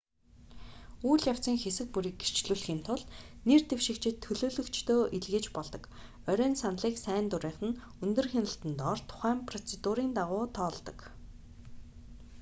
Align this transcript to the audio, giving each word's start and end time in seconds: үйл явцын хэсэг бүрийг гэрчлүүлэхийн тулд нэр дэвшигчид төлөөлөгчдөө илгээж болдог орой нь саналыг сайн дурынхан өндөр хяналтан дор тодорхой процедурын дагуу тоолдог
үйл 1.09 1.23
явцын 1.31 1.57
хэсэг 1.61 1.87
бүрийг 1.91 2.17
гэрчлүүлэхийн 2.21 2.81
тулд 2.87 3.07
нэр 3.47 3.61
дэвшигчид 3.69 4.15
төлөөлөгчдөө 4.25 5.01
илгээж 5.17 5.45
болдог 5.55 5.83
орой 6.31 6.49
нь 6.51 6.59
саналыг 6.63 6.95
сайн 7.05 7.25
дурынхан 7.31 7.71
өндөр 8.05 8.27
хяналтан 8.33 8.71
дор 8.81 8.97
тодорхой 9.01 9.35
процедурын 9.49 10.09
дагуу 10.17 10.43
тоолдог 10.57 10.97